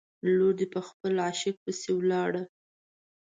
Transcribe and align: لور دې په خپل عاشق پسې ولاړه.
لور 0.35 0.53
دې 0.59 0.65
په 0.73 0.79
خپل 0.87 1.13
عاشق 1.25 1.55
پسې 1.63 1.89
ولاړه. 1.95 2.41